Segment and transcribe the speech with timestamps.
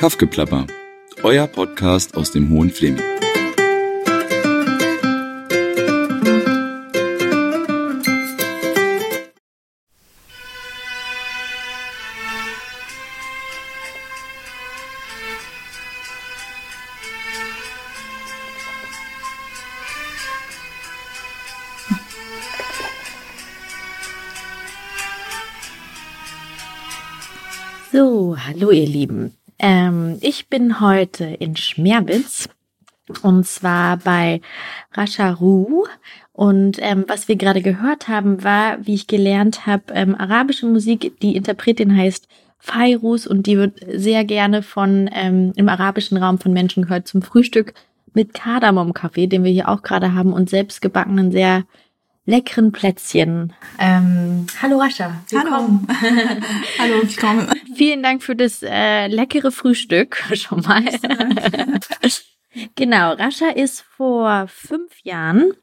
[0.00, 0.66] Kaffgeplapper,
[1.24, 3.04] euer Podcast aus dem Hohen Fleming.
[27.92, 29.39] So, hallo ihr Lieben.
[29.62, 32.48] Ähm, ich bin heute in Schmerwitz
[33.22, 34.40] und zwar bei
[34.92, 35.84] Rasharu.
[36.32, 41.20] Und ähm, was wir gerade gehört haben, war, wie ich gelernt habe, ähm, arabische Musik.
[41.20, 42.26] Die Interpretin heißt
[42.58, 47.20] Fairuz und die wird sehr gerne von ähm, im arabischen Raum von Menschen gehört zum
[47.20, 47.74] Frühstück
[48.14, 51.64] mit Kardamomkaffee, den wir hier auch gerade haben und selbstgebackenen sehr
[52.30, 53.52] leckeren Plätzchen.
[53.78, 55.20] Ähm, hallo Rascha.
[55.34, 55.80] Hallo.
[56.78, 57.48] hallo, willkommen.
[57.74, 60.84] Vielen Dank für das äh, leckere Frühstück schon mal.
[62.76, 65.54] genau, Rascha ist vor fünf Jahren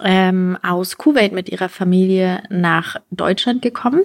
[0.00, 4.02] ähm, aus Kuwait mit ihrer Familie nach Deutschland gekommen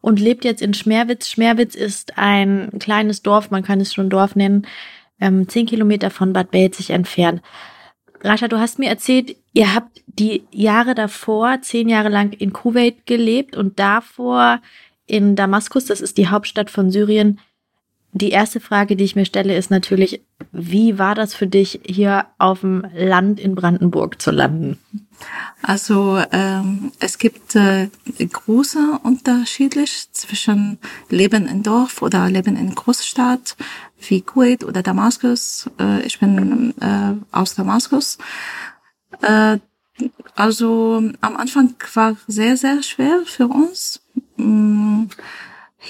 [0.00, 1.28] und lebt jetzt in Schmerwitz.
[1.28, 4.68] Schmerwitz ist ein kleines Dorf, man kann es schon Dorf nennen,
[5.20, 7.42] ähm, zehn Kilometer von Bad Belzig entfernt.
[8.22, 13.06] Rascha, du hast mir erzählt, ihr habt die Jahre davor, zehn Jahre lang in Kuwait
[13.06, 14.60] gelebt und davor
[15.06, 17.40] in Damaskus, das ist die Hauptstadt von Syrien.
[18.18, 22.26] Die erste Frage, die ich mir stelle, ist natürlich, wie war das für dich, hier
[22.38, 24.76] auf dem Land in Brandenburg zu landen?
[25.62, 27.88] Also ähm, es gibt äh,
[28.18, 30.78] große Unterschiede zwischen
[31.10, 33.56] Leben in Dorf oder Leben in Großstadt
[34.08, 35.70] wie Kuwait oder Damaskus.
[35.78, 38.18] Äh, ich bin äh, aus Damaskus.
[39.22, 39.58] Äh,
[40.34, 44.00] also am Anfang war sehr, sehr schwer für uns.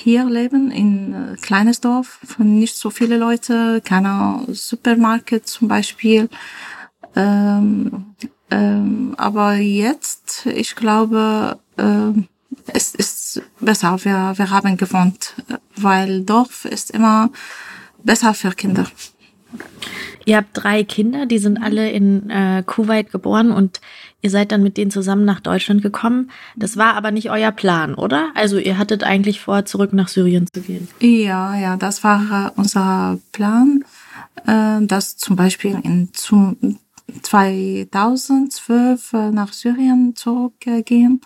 [0.04, 6.28] Hier leben in äh, kleines Dorf, von nicht so viele Leute, keiner Supermarkt zum Beispiel.
[7.16, 8.14] Ähm,
[8.48, 12.12] ähm, aber jetzt, ich glaube, äh,
[12.68, 13.98] es ist besser.
[14.04, 15.34] Wir, wir haben gewohnt,
[15.74, 17.30] weil Dorf ist immer
[18.04, 18.86] besser für Kinder.
[20.24, 23.80] Ihr habt drei Kinder, die sind alle in äh, Kuwait geboren und
[24.20, 26.30] ihr seid dann mit denen zusammen nach Deutschland gekommen.
[26.54, 28.30] Das war aber nicht euer Plan, oder?
[28.34, 30.88] Also ihr hattet eigentlich vor, zurück nach Syrien zu gehen.
[31.00, 33.84] Ja, ja, das war äh, unser Plan,
[34.46, 36.56] äh, dass zum Beispiel in zu,
[37.22, 41.22] 2012 äh, nach Syrien zurückgehen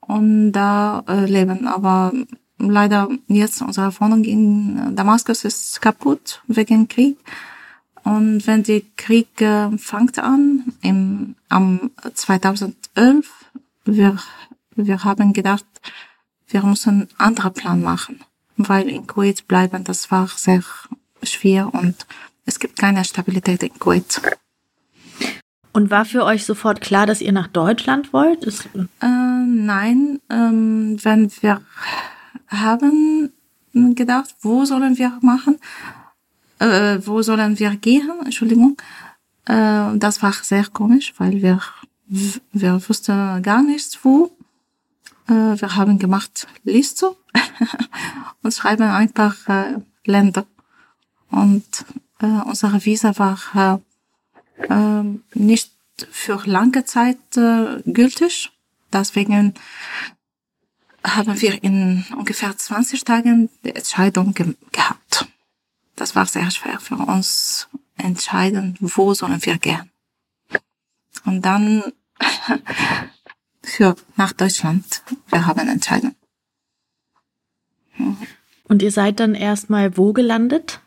[0.00, 1.68] und da äh, leben.
[1.68, 2.12] Aber
[2.58, 7.16] leider jetzt unsere Wohnung in Damaskus ist kaputt wegen Krieg.
[8.10, 13.30] Und wenn der Krieg äh, fängt an, im, am 2011,
[13.84, 14.18] wir,
[14.74, 15.64] wir haben gedacht,
[16.48, 18.18] wir müssen einen anderen Plan machen,
[18.56, 20.64] weil in Kuwait bleiben, das war sehr
[21.22, 22.04] schwer und
[22.46, 24.20] es gibt keine Stabilität in Kuwait.
[25.72, 28.42] Und war für euch sofort klar, dass ihr nach Deutschland wollt?
[28.42, 31.62] Ist äh, nein, ähm, wenn wir
[32.48, 33.32] haben
[33.72, 35.58] gedacht, wo sollen wir machen?
[36.60, 38.10] Äh, wo sollen wir gehen?
[38.24, 38.76] Entschuldigung.
[39.46, 41.60] Äh, das war sehr komisch, weil wir,
[42.52, 44.30] wir wussten gar nichts wo.
[45.26, 47.16] Äh, wir haben gemacht Liste
[48.42, 50.46] und schreiben einfach äh, Länder.
[51.30, 51.64] Und
[52.20, 53.80] äh, unsere Visa war
[54.60, 55.72] äh, äh, nicht
[56.10, 58.50] für lange Zeit äh, gültig.
[58.92, 59.54] Deswegen
[61.04, 65.26] haben wir in ungefähr 20 Tagen die Entscheidung ge gehabt.
[66.00, 67.68] Das war sehr schwer für uns
[67.98, 69.90] entscheiden, wo sollen wir gehen.
[71.26, 71.92] Und dann
[73.62, 75.02] für nach Deutschland.
[75.28, 76.16] Wir haben entschieden.
[78.64, 80.80] Und ihr seid dann erstmal wo gelandet?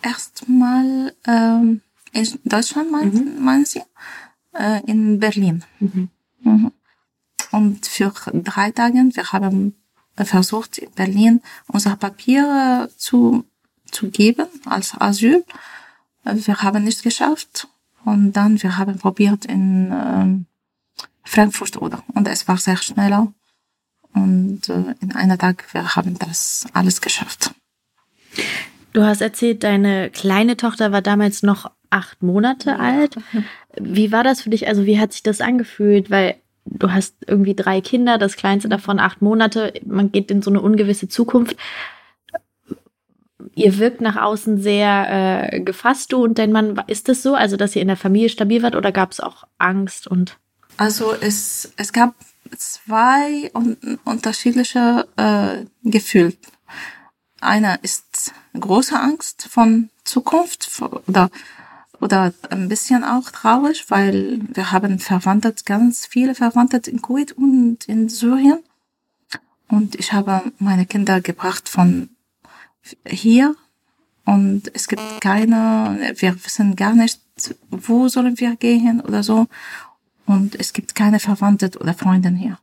[0.00, 1.80] Erstmal ähm,
[2.12, 3.44] in Deutschland, meinen, mhm.
[3.44, 3.82] meinen Sie?
[4.52, 5.64] Äh, in Berlin.
[5.80, 6.08] Mhm.
[6.42, 6.72] Mhm.
[7.50, 9.74] Und für drei Tagen, wir haben
[10.16, 13.44] versucht, in Berlin unsere Papiere zu,
[13.92, 15.44] zu geben als Asyl.
[16.24, 17.68] Wir haben nicht geschafft.
[18.04, 20.46] Und dann, wir haben probiert in ähm,
[21.24, 22.02] Frankfurt oder.
[22.14, 23.32] Und es war sehr schneller.
[24.12, 27.52] Und äh, in einer Tag, wir haben das alles geschafft.
[28.92, 33.16] Du hast erzählt, deine kleine Tochter war damals noch acht Monate alt.
[33.76, 34.68] Wie war das für dich?
[34.68, 36.10] Also wie hat sich das angefühlt?
[36.10, 36.36] Weil
[36.66, 40.60] du hast irgendwie drei Kinder, das kleinste davon acht Monate, man geht in so eine
[40.60, 41.56] ungewisse Zukunft.
[43.54, 46.82] Ihr wirkt nach außen sehr äh, gefasst, du und dein Mann.
[46.86, 49.44] Ist das so, also dass ihr in der Familie stabil wart oder gab es auch
[49.58, 50.38] Angst und?
[50.78, 52.14] Also es, es gab
[52.56, 56.32] zwei un unterschiedliche äh, Gefühle.
[57.40, 60.70] eine ist große Angst von Zukunft
[61.06, 61.30] oder
[62.00, 67.84] oder ein bisschen auch traurig, weil wir haben Verwandte, ganz viele Verwandte in Kuwait und
[67.86, 68.58] in Syrien.
[69.68, 72.10] Und ich habe meine Kinder gebracht von
[73.06, 73.54] hier
[74.24, 77.20] und es gibt keine, wir wissen gar nicht,
[77.70, 79.46] wo sollen wir gehen oder so.
[80.26, 82.58] Und es gibt keine Verwandte oder Freundin hier.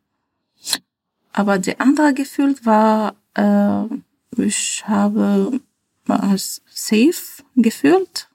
[1.34, 5.60] Aber die andere Gefühl war, äh, ich habe
[6.08, 8.30] als safe gefühlt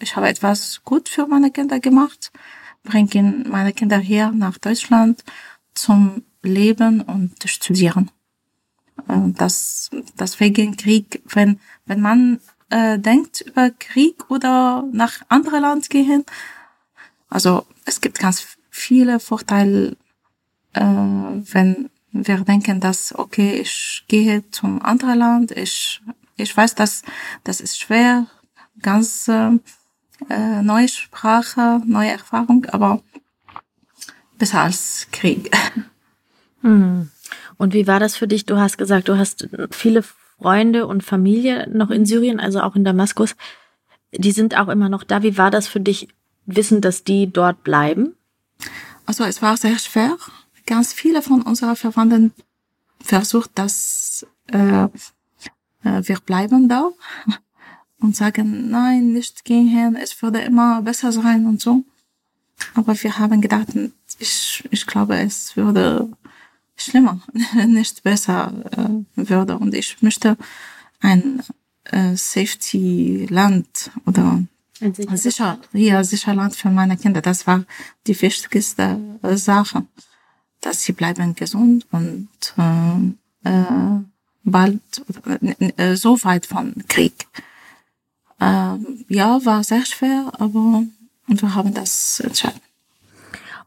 [0.00, 2.32] ich habe etwas gut für meine Kinder gemacht,
[2.82, 5.22] bringe meine Kinder hier nach Deutschland
[5.74, 8.10] zum Leben und studieren.
[9.08, 16.24] Das, deswegen Krieg, wenn, wenn man äh, denkt über Krieg oder nach andere Land gehen,
[17.28, 19.96] also es gibt ganz viele Vorteile,
[20.74, 26.00] äh, wenn wir denken, dass okay, ich gehe zum anderen Land, ich
[26.36, 27.02] ich weiß, dass
[27.44, 28.26] das ist schwer,
[28.82, 29.50] ganz äh,
[30.28, 33.02] äh, neue Sprache, neue Erfahrung, aber
[34.38, 35.50] besser als Krieg.
[36.62, 37.10] Hm.
[37.60, 38.46] Und wie war das für dich?
[38.46, 42.84] Du hast gesagt, du hast viele Freunde und Familie noch in Syrien, also auch in
[42.84, 43.36] Damaskus.
[44.12, 45.22] Die sind auch immer noch da.
[45.22, 46.08] Wie war das für dich,
[46.46, 48.14] wissen, dass die dort bleiben?
[49.04, 50.16] Also es war sehr schwer.
[50.64, 52.32] Ganz viele von unseren Verwandten
[52.98, 54.88] versucht, dass äh, äh
[55.82, 56.88] wir bleiben da
[58.00, 61.84] und sagen, nein, nicht gehen, es würde immer besser sein und so.
[62.72, 63.68] Aber wir haben gedacht,
[64.18, 66.08] ich, ich glaube, es würde
[66.82, 67.20] schlimmer,
[67.66, 69.58] nicht besser äh, würde.
[69.58, 70.36] Und ich möchte
[71.00, 71.42] ein
[71.84, 74.42] äh, Safety-Land oder
[74.80, 77.20] ein sicher, ja, sicher Land für meine Kinder.
[77.20, 77.64] Das war
[78.06, 79.84] die wichtigste äh, Sache,
[80.60, 84.00] dass sie bleiben gesund und äh, äh,
[84.44, 84.80] bald
[85.76, 87.26] äh, so weit von Krieg.
[88.40, 90.84] Ähm, ja, war sehr schwer, aber
[91.26, 92.60] wir haben das entschieden.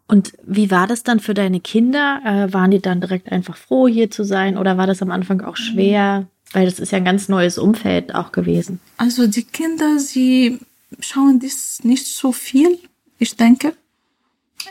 [0.07, 2.21] Und wie war das dann für deine Kinder?
[2.25, 4.57] Äh, waren die dann direkt einfach froh, hier zu sein?
[4.57, 6.27] Oder war das am Anfang auch schwer?
[6.51, 8.79] Weil das ist ja ein ganz neues Umfeld auch gewesen.
[8.97, 10.59] Also die Kinder, sie
[10.99, 12.77] schauen das nicht so viel,
[13.17, 13.73] ich denke.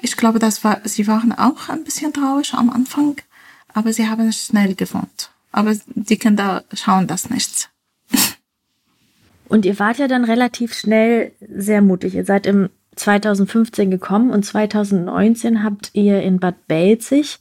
[0.00, 3.16] Ich glaube, das war, sie waren auch ein bisschen traurig am Anfang,
[3.74, 5.30] aber sie haben es schnell gewohnt.
[5.50, 7.70] Aber die Kinder schauen das nicht.
[9.48, 12.14] Und ihr wart ja dann relativ schnell sehr mutig.
[12.14, 17.38] Ihr seid im 2015 gekommen und 2019 habt ihr in Bad Belzig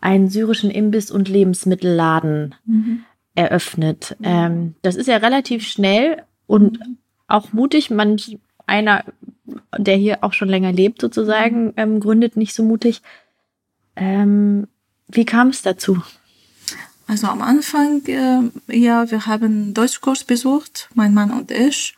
[0.00, 3.04] einen syrischen Imbiss- und Lebensmittelladen mhm.
[3.34, 4.16] eröffnet.
[4.18, 4.26] Mhm.
[4.26, 6.98] Ähm, das ist ja relativ schnell und mhm.
[7.26, 7.90] auch mutig.
[7.90, 9.04] Manch einer,
[9.76, 11.72] der hier auch schon länger lebt, sozusagen, mhm.
[11.76, 13.02] ähm, gründet nicht so mutig.
[13.96, 14.68] Ähm,
[15.08, 16.02] wie kam es dazu?
[17.06, 21.96] Also am Anfang, äh, ja, wir haben Deutschkurs besucht, mein Mann und ich.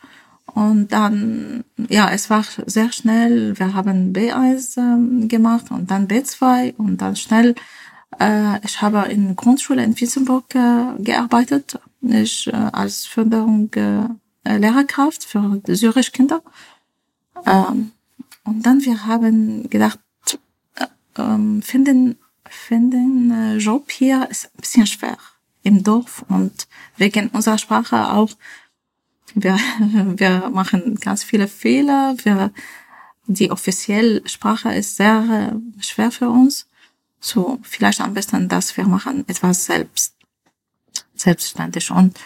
[0.57, 3.59] Und dann, ja, es war sehr schnell.
[3.59, 7.53] Wir haben B1 äh, gemacht und dann B2 und dann schnell.
[8.19, 11.79] Äh, ich habe in Grundschule in Wiesenburg äh, gearbeitet.
[12.01, 16.41] Ich äh, als Förderung äh, Lehrerkraft für syrische Kinder.
[17.45, 17.91] Ähm,
[18.43, 19.99] und dann wir haben gedacht,
[20.73, 20.87] äh,
[21.19, 22.17] ähm, finden
[22.49, 25.17] finden äh, Job hier ist ein bisschen schwer
[25.61, 28.31] im Dorf und wegen unserer Sprache auch.
[29.33, 29.57] Wir,
[30.17, 32.15] wir machen ganz viele Fehler.
[32.23, 32.51] Wir,
[33.25, 36.67] die offizielle Sprache ist sehr äh, schwer für uns.
[37.19, 40.15] So, vielleicht am besten, dass wir machen etwas selbst,
[41.15, 41.91] selbstständig.
[41.91, 42.17] Und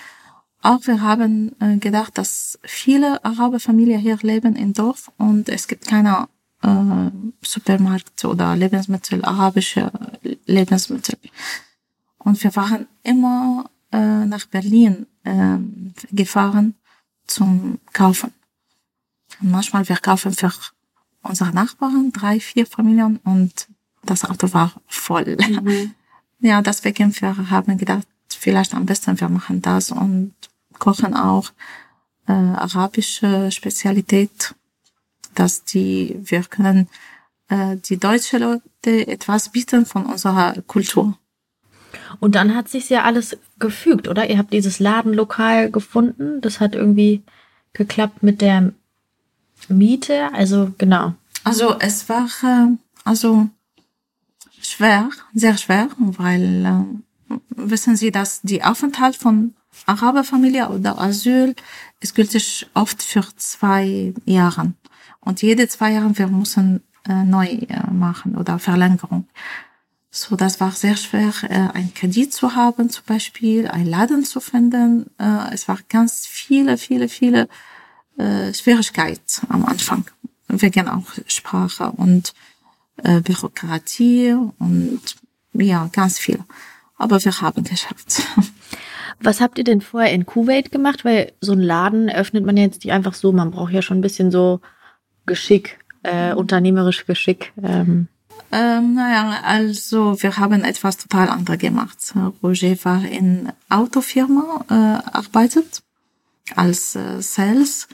[0.61, 5.87] auch wir haben äh, gedacht, dass viele Araberfamilien hier leben im Dorf und es gibt
[5.87, 6.27] keine
[6.61, 7.09] äh,
[7.41, 9.91] Supermarkt oder Lebensmittel, arabische
[10.45, 11.17] Lebensmittel.
[12.19, 15.57] Und wir waren immer äh, nach Berlin äh,
[16.11, 16.75] gefahren
[17.33, 18.33] zum Kaufen.
[19.39, 20.51] Manchmal wir kaufen für
[21.23, 23.67] unsere Nachbarn drei, vier Familien und
[24.03, 25.37] das Auto war voll.
[25.37, 25.93] Mhm.
[26.43, 30.33] Ja, deswegen wir haben gedacht, vielleicht am besten wir machen das und
[30.79, 31.51] kochen auch
[32.25, 34.55] äh, arabische Spezialität
[35.35, 36.87] dass die, wir können
[37.49, 41.17] äh, die deutsche Leute etwas bieten von unserer Kultur.
[42.19, 44.29] Und dann hat sich ja alles gefügt, oder?
[44.29, 46.41] Ihr habt dieses Ladenlokal gefunden.
[46.41, 47.23] Das hat irgendwie
[47.73, 48.73] geklappt mit der
[49.69, 50.33] Miete.
[50.33, 51.13] Also genau.
[51.43, 53.49] Also es war äh, also
[54.61, 59.55] schwer, sehr schwer, weil äh, wissen Sie, dass die Aufenthalt von
[59.85, 61.55] Araberfamilie oder Asyl
[61.99, 64.75] ist gültig oft für zwei Jahren.
[65.19, 69.27] Und jede zwei Jahre wir müssen äh, neu äh, machen oder Verlängerung.
[70.13, 74.41] So, das war sehr schwer, äh, ein Kredit zu haben, zum Beispiel, ein Laden zu
[74.41, 75.09] finden.
[75.17, 77.47] Äh, es war ganz viele, viele, viele
[78.17, 80.03] äh, Schwierigkeiten am Anfang.
[80.49, 82.33] Wegen auch Sprache und
[82.97, 85.01] äh, Bürokratie und
[85.53, 86.43] ja, ganz viel.
[86.97, 88.21] Aber wir haben geschafft.
[89.21, 91.05] Was habt ihr denn vorher in Kuwait gemacht?
[91.05, 93.31] Weil so einen Laden öffnet man jetzt nicht einfach so.
[93.31, 94.59] Man braucht ja schon ein bisschen so
[95.25, 97.53] Geschick, äh, unternehmerisch Geschick.
[97.63, 98.09] Ähm.
[98.51, 101.97] Ähm, naja, also wir haben etwas total anderes gemacht.
[102.43, 104.73] Roger war in Autofirma äh,
[105.17, 105.81] arbeitet
[106.55, 107.87] als äh, Sales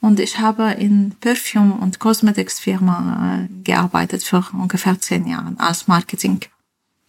[0.00, 5.88] und ich habe in Perfume und Cosmetics Firma äh, gearbeitet für ungefähr zehn Jahre als
[5.88, 6.40] Marketing.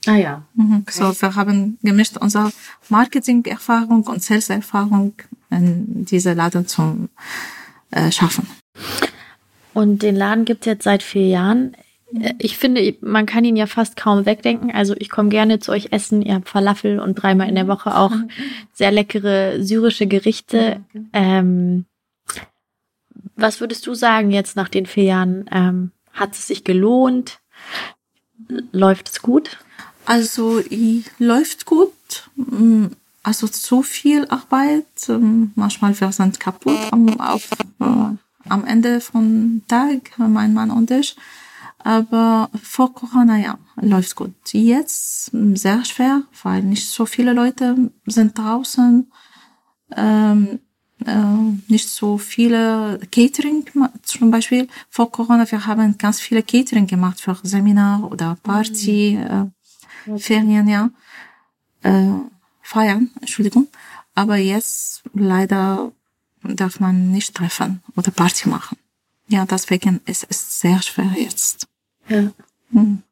[0.06, 0.42] Ah ja.
[0.56, 0.84] Mhm.
[0.88, 0.92] Okay.
[0.92, 2.52] So, wir haben gemischt unsere
[2.90, 5.14] Marketing-Erfahrung und Sales-Erfahrung
[5.50, 7.10] in diese Laden zum
[7.92, 8.48] äh, schaffen.
[9.74, 11.76] Und den Laden gibt's jetzt seit vier Jahren.
[12.14, 14.72] Äh, ich finde, man kann ihn ja fast kaum wegdenken.
[14.72, 16.22] Also ich komme gerne zu euch essen.
[16.22, 18.14] Ihr habt Falafel und dreimal in der Woche auch
[18.74, 20.82] sehr leckere syrische Gerichte.
[21.14, 21.86] Ähm,
[23.36, 25.46] was würdest du sagen jetzt nach den vier Jahren?
[25.52, 27.40] Ähm, hat es sich gelohnt?
[28.72, 29.58] Läuft es gut?
[30.06, 30.62] Also
[31.20, 31.94] läuft gut.
[32.36, 32.88] Mm,
[33.24, 34.86] also zu viel Arbeit.
[35.10, 37.84] Ähm, manchmal wir sind kaputt am, auf, äh,
[38.50, 41.16] am Ende vom Tag, mein Mann und ich.
[41.80, 44.34] Aber vor Corona, ja, läuft gut.
[44.52, 49.12] Jetzt sehr schwer, weil nicht so viele Leute sind draußen.
[49.96, 50.60] Ähm,
[51.06, 53.66] äh, nicht so viele Catering
[54.02, 54.68] zum Beispiel.
[54.90, 59.54] Vor Corona, wir haben ganz viele Catering gemacht für Seminar oder Party, mhm.
[60.16, 60.90] äh, Ferien, ja.
[61.84, 62.08] Äh,
[62.62, 63.68] feiern, Entschuldigung.
[64.16, 65.92] Aber jetzt leider
[66.44, 68.78] darf man nicht treffen oder Party machen.
[69.28, 71.68] Ja, deswegen ist es sehr schwer jetzt.
[72.08, 72.32] Ja.
[72.72, 73.04] Hm.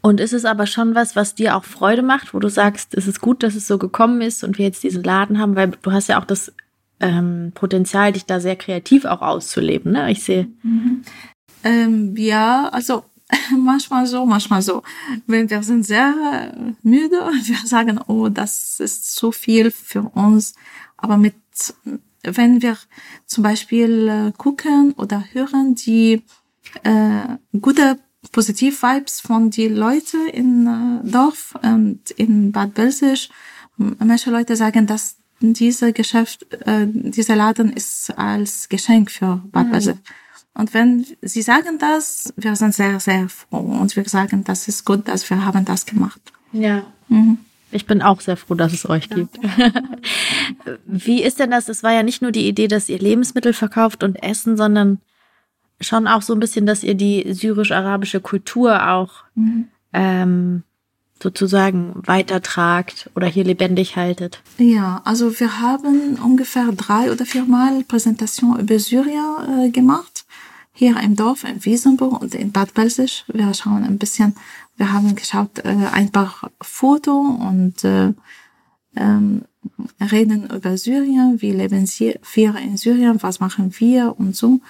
[0.00, 3.06] Und ist es aber schon was, was dir auch Freude macht, wo du sagst, es
[3.06, 5.92] ist gut, dass es so gekommen ist und wir jetzt diesen Laden haben, weil du
[5.92, 6.52] hast ja auch das
[7.00, 10.10] ähm, Potenzial, dich da sehr kreativ auch auszuleben, ne?
[10.10, 10.48] Ich sehe.
[10.62, 11.02] Mhm.
[11.64, 13.04] Ähm, ja, also
[13.56, 14.82] manchmal so, manchmal so.
[15.26, 20.54] Wenn wir sind sehr müde, wir sagen, oh, das ist zu viel für uns.
[20.96, 21.34] Aber mit,
[22.22, 22.76] wenn wir
[23.26, 26.22] zum Beispiel äh, gucken oder hören, die
[26.82, 27.98] äh, gute
[28.32, 33.30] Positiv-Vibes von die Leute in äh, Dorf und in Bad Belzig.
[33.76, 39.70] Manche Leute sagen, dass diese Geschäft, äh, dieser Laden ist als Geschenk für Bad mhm.
[39.70, 39.96] Belzig.
[40.54, 44.84] Und wenn sie sagen das, wir sind sehr, sehr froh und wir sagen, das ist
[44.84, 46.20] gut, dass wir haben das gemacht.
[46.52, 46.84] Ja.
[47.08, 47.38] Mhm.
[47.70, 49.38] Ich bin auch sehr froh, dass es euch gibt.
[50.86, 51.68] Wie ist denn das?
[51.68, 55.00] Es war ja nicht nur die Idee, dass ihr Lebensmittel verkauft und Essen, sondern
[55.80, 59.68] schon auch so ein bisschen, dass ihr die syrisch-arabische Kultur auch mhm.
[59.92, 60.62] ähm,
[61.22, 64.40] sozusagen weitertragt oder hier lebendig haltet?
[64.56, 70.17] Ja, also wir haben ungefähr drei oder viermal Präsentation über Syrien äh, gemacht.
[70.78, 73.24] Hier im Dorf, in Wiesenburg und in Bad Belzig.
[73.26, 74.36] Wir schauen ein bisschen,
[74.76, 78.12] wir haben geschaut, äh, ein paar Foto und äh,
[78.94, 79.42] ähm,
[80.00, 84.60] reden über Syrien, wie leben wir in Syrien, was machen wir und so.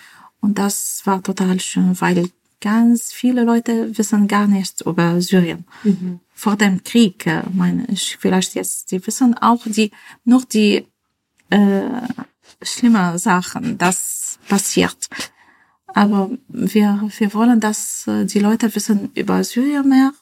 [0.41, 2.31] Und das war total schön, weil
[2.63, 5.67] ganz viele Leute wissen gar nichts über Syrien.
[5.85, 6.21] Mhm.
[6.33, 9.91] Vor dem Krieg, äh, meine ich, vielleicht jetzt, die wissen auch die,
[10.25, 10.87] nur die
[11.51, 12.01] äh,
[12.63, 15.11] schlimme Sachen, das passiert.
[15.95, 20.13] Aber wir, wir wollen, dass äh, die Leute wissen über Syrien mehr.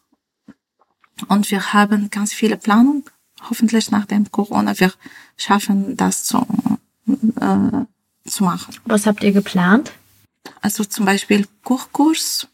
[1.29, 3.05] Und wir haben ganz viele Planungen.
[3.49, 4.93] Hoffentlich nach dem Corona, wir
[5.37, 6.47] schaffen das zu,
[7.07, 8.75] äh, zu machen.
[8.85, 9.93] Was habt ihr geplant?
[10.63, 12.49] Also zum Beispiel Kochkurs,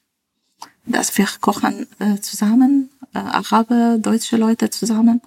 [0.86, 5.22] dass wir kochen äh, zusammen, äh, Araber, deutsche Leute zusammen.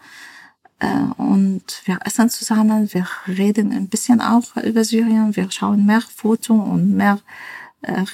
[0.79, 6.01] Äh, und wir essen zusammen, wir reden ein bisschen auch über Syrien, wir schauen mehr
[6.01, 7.19] Fotos und mehr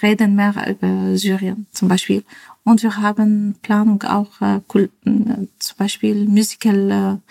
[0.02, 2.24] reden mehr über Syrien zum Beispiel.
[2.64, 7.22] Und wir haben Planung auch äh, äh zum Beispiel Musical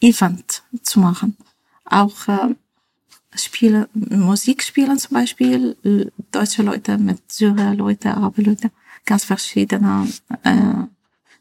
[0.00, 1.36] äh, Event zu machen.
[1.84, 2.54] Auch äh,
[3.34, 5.76] spielen, Musik spielen zum Beispiel,
[6.30, 8.70] deutsche Leute mit Syrer Leute, Araber Leute,
[9.04, 10.08] ganz verschiedene
[10.44, 10.84] äh,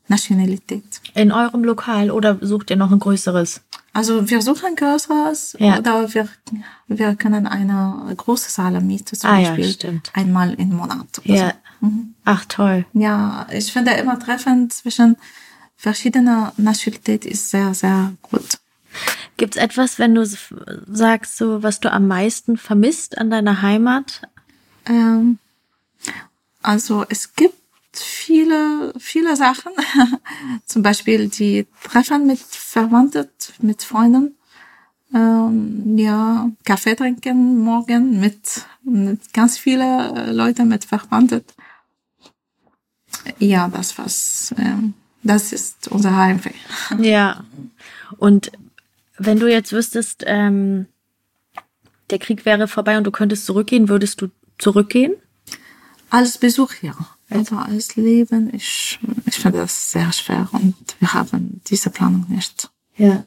[0.08, 1.02] Nationalität.
[1.14, 3.62] In eurem Lokal oder sucht ihr noch ein größeres?
[3.94, 5.80] Also wir suchen ein größeres ja.
[5.80, 6.30] oder wir,
[6.88, 10.12] wir können eine große Saal mieten zum ah, Beispiel ja, stimmt.
[10.14, 11.22] einmal im Monat.
[11.24, 11.54] Ja.
[11.82, 11.88] So.
[11.88, 12.14] Mhm.
[12.26, 12.86] Ach toll.
[12.94, 15.18] Ja, ich finde immer Treffen zwischen
[15.76, 18.60] verschiedenen Nationalitäten ist sehr, sehr gut.
[19.38, 20.26] Gibt es etwas, wenn du
[20.88, 24.22] sagst, so was du am meisten vermisst an deiner Heimat?
[24.86, 25.38] Ähm,
[26.64, 27.56] also es gibt
[28.00, 29.72] viele, viele Sachen.
[30.66, 34.36] Zum Beispiel die Treffen mit Verwandten, mit Freunden.
[35.14, 41.44] Ähm, ja, Kaffee trinken morgen mit, mit ganz viele Leute, mit Verwandten.
[43.40, 46.54] Ja, das was, ähm, das ist unser Heimweh.
[47.00, 47.44] Ja.
[48.18, 48.52] Und
[49.18, 50.88] wenn du jetzt wüsstest, ähm,
[52.10, 55.16] der Krieg wäre vorbei und du könntest zurückgehen, würdest du zurückgehen?
[56.10, 56.74] Als Besuch,
[57.30, 62.70] Aber als Leben, ich, ich finde das sehr schwer und wir haben diese Planung nicht.
[62.96, 63.26] Ja.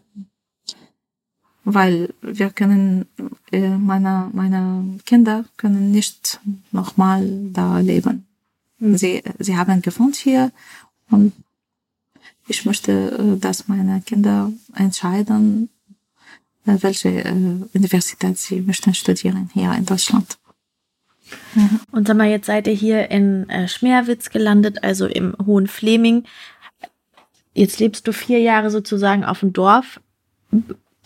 [1.64, 3.07] Weil wir können,
[3.52, 6.40] äh, meine, meine Kinder können nicht
[6.73, 8.26] nochmal da leben.
[8.78, 8.97] Mhm.
[8.97, 10.50] Sie, sie haben gewohnt hier
[11.11, 11.33] und
[12.49, 15.69] ich möchte, äh, dass meine Kinder entscheiden,
[16.64, 20.38] äh, welche Universität sie möchten studieren hier in Deutschland.
[21.90, 26.25] Und sag mal, jetzt seid ihr hier in äh, Schmerwitz gelandet, also im Hohen Fleming.
[27.54, 30.00] Jetzt lebst du vier Jahre sozusagen auf dem Dorf.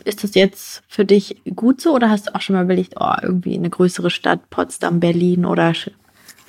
[0.04, 3.14] Ist das jetzt für dich gut so oder hast du auch schon mal überlegt, oh,
[3.22, 5.72] irgendwie eine größere Stadt, Potsdam, Berlin oder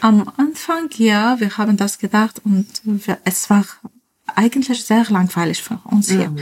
[0.01, 3.65] Am Anfang, ja, wir haben das gedacht und wir, es war
[4.35, 6.33] eigentlich sehr langweilig für uns hier.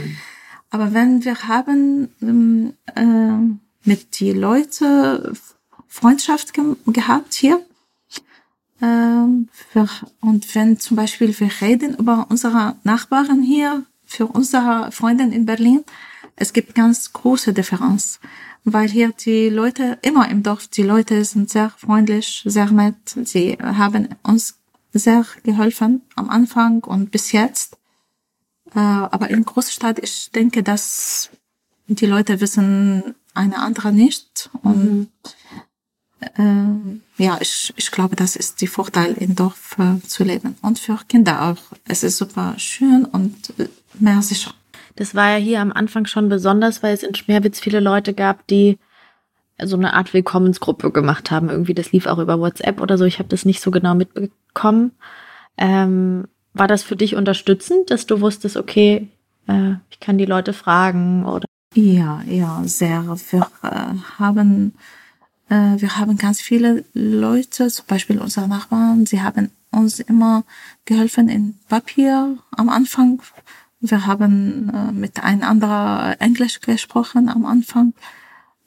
[0.70, 5.32] Aber wenn wir haben ähm, äh, mit die Leute
[5.94, 7.64] Freundschaft ge gehabt hier,
[8.82, 9.88] ähm, wir,
[10.20, 15.84] und wenn zum Beispiel wir reden über unsere Nachbarn hier, für unsere Freundin in Berlin,
[16.34, 18.18] es gibt ganz große Differenz,
[18.64, 23.56] weil hier die Leute, immer im Dorf, die Leute sind sehr freundlich, sehr nett, sie
[23.62, 24.58] haben uns
[24.92, 27.78] sehr geholfen am Anfang und bis jetzt.
[28.74, 31.30] Äh, aber in Großstadt, ich denke, dass
[31.86, 34.50] die Leute wissen eine andere nicht.
[34.62, 35.08] Und ähm,
[37.18, 40.56] ja, ich, ich glaube, das ist die Vorteil, im Dorf äh, zu leben.
[40.62, 41.76] Und für Kinder auch.
[41.86, 44.52] Es ist super schön und äh, mehr sicher.
[44.96, 48.46] Das war ja hier am Anfang schon besonders, weil es in Schmerwitz viele Leute gab,
[48.46, 48.78] die
[49.62, 51.48] so eine Art Willkommensgruppe gemacht haben.
[51.48, 53.04] Irgendwie, das lief auch über WhatsApp oder so.
[53.04, 54.92] Ich habe das nicht so genau mitbekommen.
[55.56, 59.08] Ähm, war das für dich unterstützend, dass du wusstest, okay,
[59.46, 61.46] äh, ich kann die Leute fragen oder?
[61.74, 63.04] Ja, ja, sehr.
[63.30, 64.74] Wir äh, haben,
[65.48, 70.44] äh, wir haben ganz viele Leute, zum Beispiel unsere Nachbarn, sie haben uns immer
[70.84, 73.20] geholfen in Papier am Anfang.
[73.80, 77.92] Wir haben äh, mit ein anderer Englisch gesprochen am Anfang,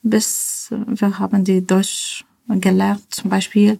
[0.03, 3.79] bis wir haben die Deutsch gelernt zum Beispiel.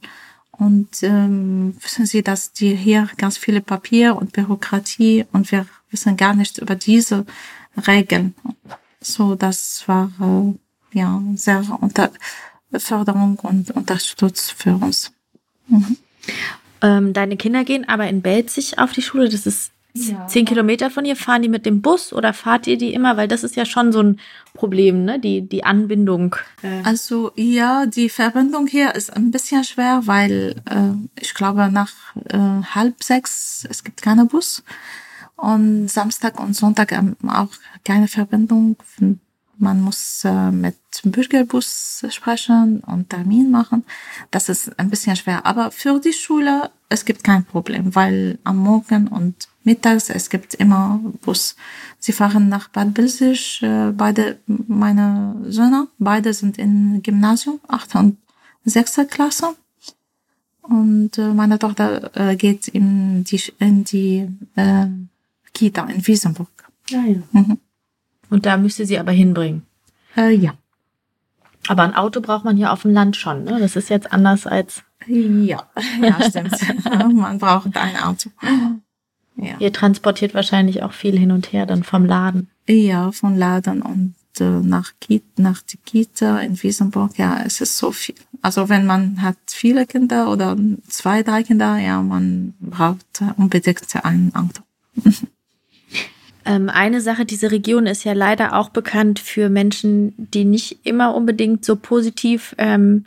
[0.51, 6.17] Und ähm, wissen Sie, dass die hier ganz viele Papier und Bürokratie und wir wissen
[6.17, 7.25] gar nicht über diese
[7.86, 8.33] Regeln.
[8.99, 12.12] So, das war äh, ja sehr unter
[12.73, 15.12] Förderung und Unterstützung für uns.
[16.82, 19.30] Ähm, deine Kinder gehen aber in Belzig auf die Schule.
[19.30, 20.27] Das ist Ja.
[20.27, 21.15] zehn Kilometer von ihr.
[21.15, 23.17] Fahren die mit dem Bus oder fahrt ihr die immer?
[23.17, 24.19] Weil das ist ja schon so ein
[24.53, 25.19] Problem, ne?
[25.19, 26.36] Die, die Anbindung.
[26.62, 31.91] Äh, Also ja, die Verbindung hier ist ein bisschen schwer, weil äh, ich glaube nach
[32.30, 32.38] äh,
[32.75, 34.63] halb sechs es gibt keinen Bus
[35.36, 37.49] und Samstag und Sonntag ähm, auch
[37.84, 38.75] keine Verbindung.
[39.60, 43.84] Man muss äh, mit dem Bürgerbus sprechen und Termin machen.
[44.32, 45.46] Das ist ein bisschen schwer.
[45.46, 50.54] Aber für die Schule es gibt kein Problem, weil am Morgen und mittags es gibt
[50.54, 51.56] immer Bus.
[52.00, 53.62] Sie fahren nach Bad Belzig.
[53.62, 57.96] Äh, beide meine Söhne, beide sind im Gymnasium, 8.
[57.96, 58.17] und
[58.65, 59.02] 6.
[59.10, 59.56] Klasse.
[60.62, 64.88] Und äh, meine Tochter äh, geht in die in die äh,
[65.54, 66.50] Kita in Wiesenburg.
[66.89, 67.20] ja, ja.
[67.32, 67.58] Mhm.
[68.30, 69.66] Und da müsste sie aber hinbringen.
[70.16, 70.54] Äh, ja.
[71.68, 73.60] Aber ein Auto braucht man hier auf dem Land schon, ne?
[73.60, 75.68] Das ist jetzt anders als Ja,
[76.02, 76.56] ja, stimmt.
[77.13, 78.30] Man braucht ein Auto.
[79.40, 79.56] Ja.
[79.60, 82.50] ihr transportiert wahrscheinlich auch viel hin und her dann vom Laden.
[82.68, 87.78] Ja, von Laden und äh, nach, Kita, nach die Kita in Wiesenburg, ja, es ist
[87.78, 88.16] so viel.
[88.42, 93.06] Also wenn man hat viele Kinder oder zwei, drei Kinder, ja, man braucht
[93.38, 94.63] unbedingt ein Auto.
[96.47, 101.13] Ähm, eine Sache, diese Region ist ja leider auch bekannt für Menschen, die nicht immer
[101.13, 103.05] unbedingt so positiv ähm,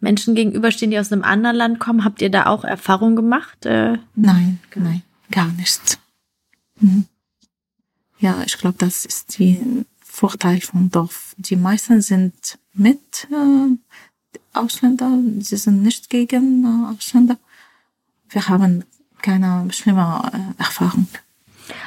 [0.00, 2.04] Menschen gegenüberstehen, die aus einem anderen Land kommen.
[2.04, 3.66] Habt ihr da auch Erfahrung gemacht?
[3.66, 5.98] Äh, Nein, nein, gar nicht.
[6.80, 7.06] Mhm.
[8.20, 11.34] Ja, ich glaube, das ist die Vorteil vom Dorf.
[11.36, 13.76] Die meisten sind mit äh,
[14.52, 17.38] Ausländer, sie sind nicht gegen äh, Ausländer.
[18.28, 18.84] Wir haben
[19.20, 21.08] keine schlimme äh, Erfahrung.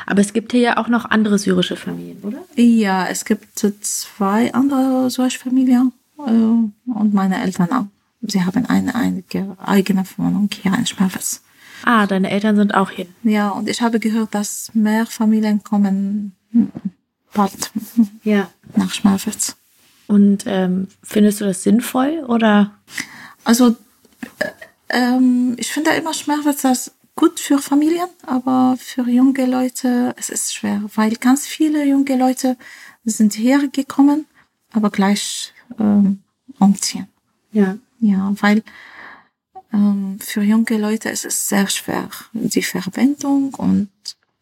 [0.06, 2.40] Aber es gibt hier ja auch noch andere syrische Familien, oder?
[2.56, 7.86] Ja, es gibt zwei andere solche Familien äh, und meine Eltern auch.
[8.22, 9.24] Sie haben eine, eine
[9.66, 11.42] eigene Wohnung hier in Schmerz.
[11.84, 13.08] Ah, deine Eltern sind auch hin.
[13.24, 16.72] Ja, und ich habe gehört, dass mehr Familien kommen hm,
[17.34, 17.72] bald
[18.24, 18.50] Ja.
[18.76, 19.56] nach Schmerwitz.
[20.08, 22.72] Und ähm, findest du das sinnvoll oder?
[23.44, 23.76] Also,
[24.40, 24.50] äh,
[24.90, 26.92] ähm, ich finde immer Schmerwitz das
[27.22, 32.58] gut für Familien, aber für junge Leute es ist schwer, weil ganz viele junge Leute
[33.04, 34.26] sind hergekommen,
[34.74, 36.24] aber gleich ähm,
[36.58, 37.08] umziehen.
[37.52, 37.78] Ja.
[38.00, 38.64] Ja, weil
[39.72, 43.92] ähm, für junge Leute ist es sehr schwer, die Verbindung und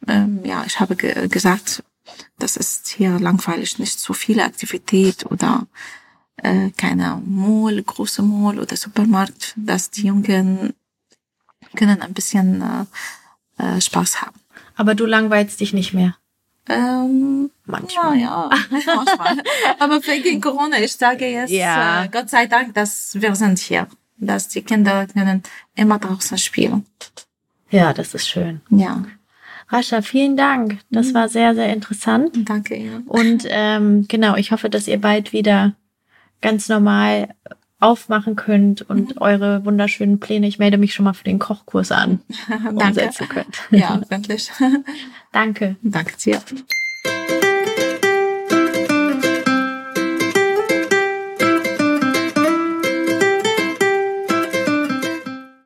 [0.08, 1.84] ähm, ja, ich habe ge gesagt,
[2.38, 5.68] das ist hier langweilig, nicht so viele Aktivität oder
[6.38, 10.74] äh, keine Mall, große Mall oder Supermarkt, dass die Jungen
[11.76, 12.62] können ein bisschen
[13.60, 14.40] äh, äh, Spaß haben.
[14.76, 16.16] Aber du langweilst dich nicht mehr.
[16.68, 18.18] Ähm, Manchmal.
[18.20, 19.38] Ja, ja, manchmal.
[19.80, 22.04] Aber wegen Corona, ich sage jetzt, Ja.
[22.04, 23.88] äh, Gott sei Dank, dass wir sind hier.
[24.18, 25.44] Dass die Kinder können
[25.76, 26.86] immer draußen spielen.
[27.72, 28.62] Ja, das ist schön.
[28.70, 29.04] Ja,
[29.70, 30.80] Rascha, vielen Dank.
[30.90, 32.32] Das war sehr, sehr interessant.
[32.50, 33.04] danke Ihnen.
[33.04, 35.74] Und ähm, genau, ich hoffe, dass ihr bald wieder
[36.42, 37.30] ganz normal
[37.80, 42.20] aufmachen könnt und eure wunderschönen Pläne, ich melde mich schon mal für den Kochkurs an,
[42.50, 42.86] danke.
[42.86, 43.58] umsetzen könnt.
[43.72, 44.52] Ja, wirklich.
[45.32, 45.76] Danke.
[45.84, 46.42] danke dir.